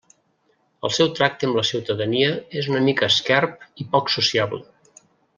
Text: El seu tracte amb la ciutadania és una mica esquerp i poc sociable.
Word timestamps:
El 0.87 0.91
seu 0.95 1.09
tracte 1.19 1.49
amb 1.49 1.59
la 1.59 1.65
ciutadania 1.71 2.31
és 2.61 2.69
una 2.73 2.81
mica 2.87 3.09
esquerp 3.15 3.65
i 3.85 3.91
poc 3.97 4.09
sociable. 4.19 4.61